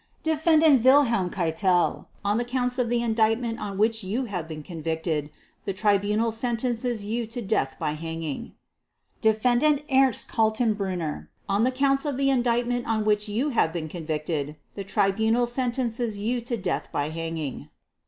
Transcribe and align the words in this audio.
"Defendant 0.23 0.83
Wilhelm 0.83 1.29
Keitel, 1.29 2.07
on 2.25 2.39
the 2.39 2.43
Counts 2.43 2.79
of 2.79 2.89
the 2.89 3.03
Indictment 3.03 3.59
on 3.59 3.77
which 3.77 4.03
you 4.03 4.25
have 4.25 4.47
been 4.47 4.63
convicted, 4.63 5.29
the 5.65 5.73
Tribunal 5.73 6.31
sentences 6.31 7.03
you 7.05 7.27
to 7.27 7.39
death 7.39 7.75
by 7.77 7.91
hanging. 7.91 8.55
"Defendant 9.21 9.83
Ernst 9.91 10.27
Kaltenbrunner, 10.27 11.27
on 11.47 11.65
the 11.65 11.71
Counts 11.71 12.03
of 12.05 12.17
the 12.17 12.31
Indictment 12.31 12.87
on 12.87 13.05
which 13.05 13.29
you 13.29 13.49
have 13.49 13.71
been 13.71 13.87
convicted, 13.87 14.55
the 14.73 14.83
Tribunal 14.83 15.45
sentences 15.45 16.17
you 16.17 16.41
to 16.41 16.57
death 16.57 16.91
by 16.91 17.09
hanging. 17.09 17.69